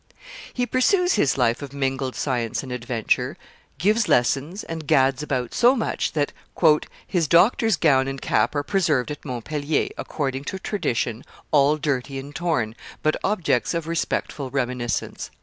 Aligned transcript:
He 0.51 0.65
pursues 0.65 1.13
his 1.13 1.37
life 1.37 1.61
of 1.61 1.73
mingled 1.73 2.15
science 2.15 2.63
and 2.63 2.71
adventure, 2.71 3.37
gives 3.77 4.09
lessons, 4.09 4.63
and 4.63 4.87
gads 4.87 5.21
about 5.21 5.53
so 5.53 5.75
much 5.75 6.13
that 6.13 6.33
"his 7.05 7.27
doctor's 7.27 7.75
gown 7.77 8.07
and 8.07 8.19
cap 8.19 8.55
are 8.55 8.63
preserved 8.63 9.11
at 9.11 9.23
Montpellier, 9.23 9.89
according 9.99 10.45
to 10.45 10.57
tradition, 10.57 11.23
all 11.51 11.77
dirty 11.77 12.17
and 12.17 12.35
torn, 12.35 12.73
but 13.03 13.15
objects 13.23 13.75
of 13.75 13.85
respectful 13.85 14.49
reminiscence." 14.49 15.29